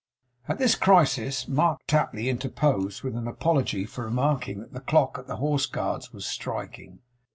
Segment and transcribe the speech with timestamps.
[0.47, 5.27] At this crisis Mark Tapley interposed, with an apology for remarking that the clock at
[5.27, 7.01] the Horse Guards was striking.